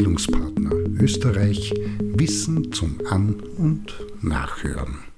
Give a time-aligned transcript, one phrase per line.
[0.00, 5.09] Bildungspartner Österreich Wissen zum An- und Nachhören.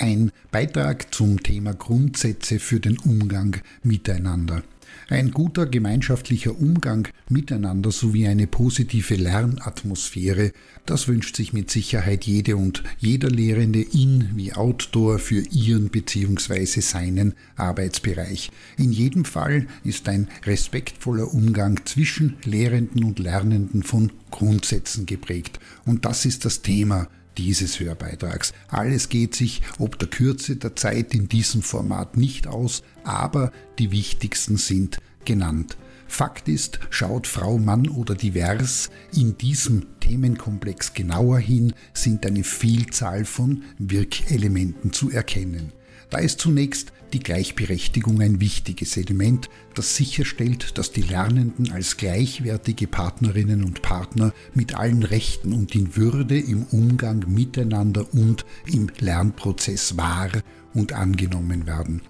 [0.00, 4.62] Ein Beitrag zum Thema Grundsätze für den Umgang miteinander.
[5.08, 10.52] Ein guter gemeinschaftlicher Umgang miteinander sowie eine positive Lernatmosphäre,
[10.86, 16.80] das wünscht sich mit Sicherheit jede und jeder Lehrende in wie outdoor für ihren bzw.
[16.80, 18.52] seinen Arbeitsbereich.
[18.76, 25.58] In jedem Fall ist ein respektvoller Umgang zwischen Lehrenden und Lernenden von Grundsätzen geprägt.
[25.84, 28.52] Und das ist das Thema dieses Hörbeitrags.
[28.68, 33.90] Alles geht sich ob der Kürze der Zeit in diesem Format nicht aus, aber die
[33.90, 35.76] wichtigsten sind genannt.
[36.08, 43.24] Fakt ist, schaut Frau, Mann oder divers in diesem Themenkomplex genauer hin, sind eine Vielzahl
[43.26, 45.72] von Wirkelementen zu erkennen.
[46.10, 52.86] Da ist zunächst die Gleichberechtigung ein wichtiges Element, das sicherstellt, dass die Lernenden als gleichwertige
[52.86, 59.96] Partnerinnen und Partner mit allen Rechten und in Würde im Umgang miteinander und im Lernprozess
[59.96, 60.30] wahr
[60.74, 62.02] und angenommen werden.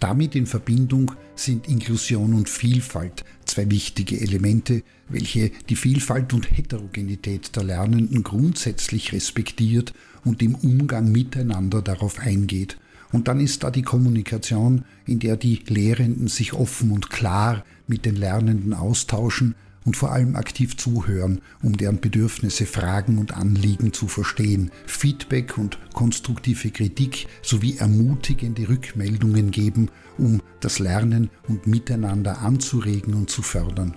[0.00, 7.54] Damit in Verbindung sind Inklusion und Vielfalt zwei wichtige Elemente, welche die Vielfalt und Heterogenität
[7.54, 9.94] der Lernenden grundsätzlich respektiert
[10.24, 12.76] und im Umgang miteinander darauf eingeht
[13.12, 18.04] und dann ist da die Kommunikation, in der die Lehrenden sich offen und klar mit
[18.06, 19.54] den Lernenden austauschen
[19.84, 25.78] und vor allem aktiv zuhören, um deren Bedürfnisse, Fragen und Anliegen zu verstehen, Feedback und
[25.92, 33.94] konstruktive Kritik sowie ermutigende Rückmeldungen geben, um das Lernen und Miteinander anzuregen und zu fördern.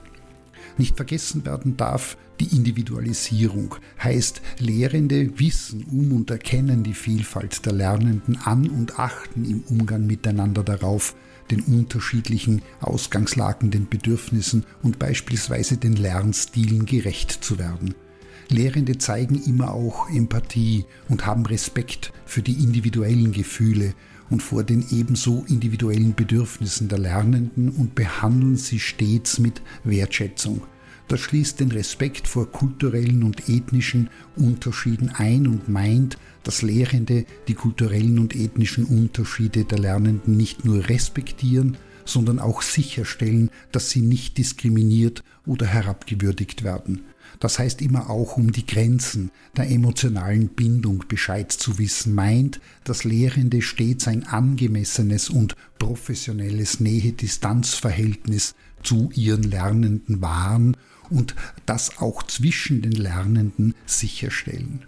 [0.77, 7.73] Nicht vergessen werden darf, die Individualisierung heißt, Lehrende wissen um und erkennen die Vielfalt der
[7.73, 11.15] Lernenden an und achten im Umgang miteinander darauf,
[11.51, 17.95] den unterschiedlichen Ausgangslagen, den Bedürfnissen und beispielsweise den Lernstilen gerecht zu werden.
[18.49, 23.93] Lehrende zeigen immer auch Empathie und haben Respekt für die individuellen Gefühle
[24.29, 30.61] und vor den ebenso individuellen Bedürfnissen der Lernenden und behandeln sie stets mit Wertschätzung.
[31.07, 37.53] Das schließt den Respekt vor kulturellen und ethnischen Unterschieden ein und meint, dass Lehrende die
[37.53, 44.37] kulturellen und ethnischen Unterschiede der Lernenden nicht nur respektieren, sondern auch sicherstellen, dass sie nicht
[44.37, 47.01] diskriminiert oder herabgewürdigt werden.
[47.39, 53.03] Das heißt immer auch um die Grenzen der emotionalen Bindung Bescheid zu wissen, meint, dass
[53.03, 60.77] Lehrende stets ein angemessenes und professionelles Nähe-Distanz-Verhältnis zu ihren Lernenden wahren
[61.09, 61.35] und
[61.65, 64.85] das auch zwischen den Lernenden sicherstellen.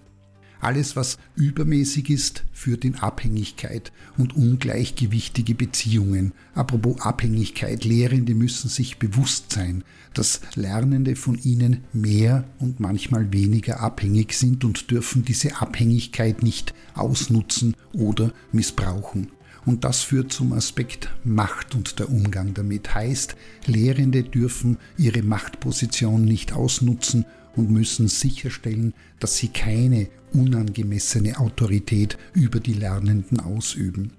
[0.59, 6.33] Alles, was übermäßig ist, führt in Abhängigkeit und ungleichgewichtige Beziehungen.
[6.55, 13.79] Apropos Abhängigkeit, Lehrende müssen sich bewusst sein, dass Lernende von ihnen mehr und manchmal weniger
[13.81, 19.29] abhängig sind und dürfen diese Abhängigkeit nicht ausnutzen oder missbrauchen.
[19.67, 22.95] Und das führt zum Aspekt Macht und der Umgang damit.
[22.95, 23.35] Heißt,
[23.65, 27.25] Lehrende dürfen ihre Machtposition nicht ausnutzen
[27.57, 34.13] und müssen sicherstellen, dass sie keine unangemessene Autorität über die Lernenden ausüben.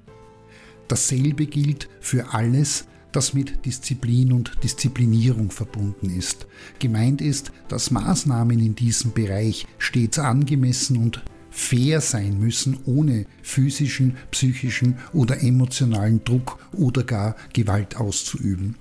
[0.88, 6.46] Dasselbe gilt für alles, das mit Disziplin und Disziplinierung verbunden ist.
[6.78, 14.16] Gemeint ist, dass Maßnahmen in diesem Bereich stets angemessen und fair sein müssen, ohne physischen,
[14.30, 18.76] psychischen oder emotionalen Druck oder gar Gewalt auszuüben.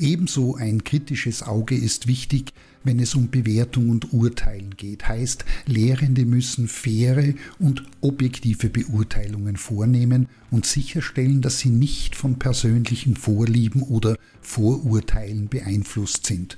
[0.00, 5.06] Ebenso ein kritisches Auge ist wichtig, wenn es um Bewertung und Urteilen geht.
[5.06, 13.14] Heißt, Lehrende müssen faire und objektive Beurteilungen vornehmen und sicherstellen, dass sie nicht von persönlichen
[13.14, 16.56] Vorlieben oder Vorurteilen beeinflusst sind.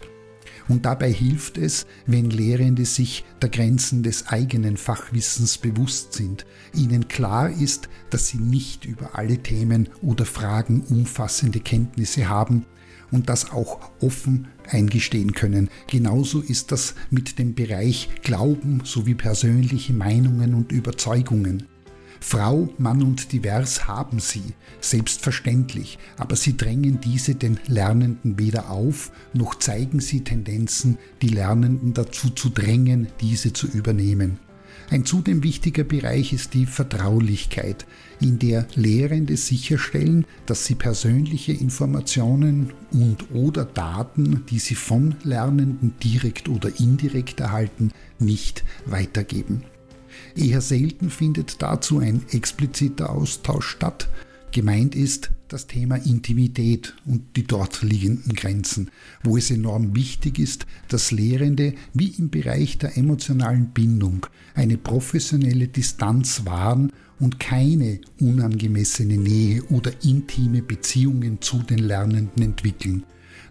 [0.68, 7.08] Und dabei hilft es, wenn Lehrende sich der Grenzen des eigenen Fachwissens bewusst sind, ihnen
[7.08, 12.66] klar ist, dass sie nicht über alle Themen oder Fragen umfassende Kenntnisse haben
[13.12, 15.68] und das auch offen eingestehen können.
[15.86, 21.68] Genauso ist das mit dem Bereich Glauben sowie persönliche Meinungen und Überzeugungen.
[22.22, 29.10] Frau, Mann und divers haben sie, selbstverständlich, aber sie drängen diese den Lernenden weder auf,
[29.34, 34.38] noch zeigen sie Tendenzen, die Lernenden dazu zu drängen, diese zu übernehmen.
[34.90, 37.86] Ein zudem wichtiger Bereich ist die Vertraulichkeit,
[38.20, 45.94] in der Lehrende sicherstellen, dass sie persönliche Informationen und oder Daten, die sie von Lernenden
[46.02, 49.64] direkt oder indirekt erhalten, nicht weitergeben.
[50.36, 54.08] Eher selten findet dazu ein expliziter Austausch statt.
[54.52, 58.90] Gemeint ist das Thema Intimität und die dort liegenden Grenzen,
[59.24, 65.68] wo es enorm wichtig ist, dass Lehrende wie im Bereich der emotionalen Bindung eine professionelle
[65.68, 73.04] Distanz wahren und keine unangemessene Nähe oder intime Beziehungen zu den Lernenden entwickeln.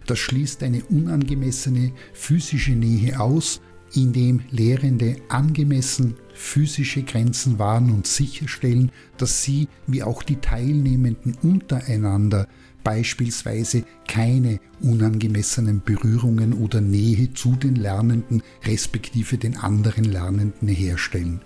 [0.06, 3.60] Das schließt eine unangemessene physische Nähe aus,
[3.94, 12.48] indem Lehrende angemessen physische Grenzen wahren und sicherstellen, dass sie wie auch die Teilnehmenden untereinander
[12.82, 21.40] beispielsweise keine unangemessenen Berührungen oder Nähe zu den Lernenden respektive den anderen Lernenden herstellen.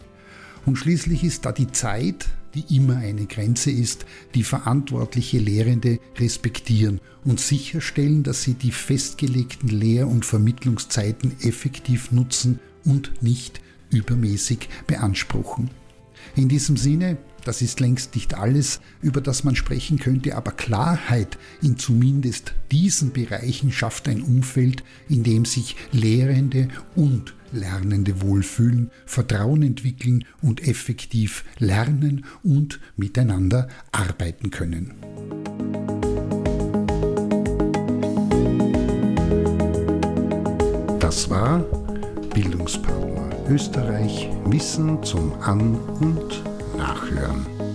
[0.64, 7.00] Und schließlich ist da die Zeit, die immer eine Grenze ist, die verantwortliche Lehrende respektieren
[7.24, 13.60] und sicherstellen, dass sie die festgelegten Lehr- und Vermittlungszeiten effektiv nutzen und nicht
[13.90, 15.70] übermäßig beanspruchen.
[16.34, 21.38] In diesem Sinne, das ist längst nicht alles, über das man sprechen könnte, aber Klarheit
[21.62, 29.62] in zumindest diesen Bereichen schafft ein Umfeld, in dem sich Lehrende und Lernende wohlfühlen, Vertrauen
[29.62, 34.94] entwickeln und effektiv lernen und miteinander arbeiten können.
[40.98, 41.60] Das war
[42.34, 46.55] Bildungspartner Österreich Wissen zum An- und
[46.86, 47.65] Nachhören.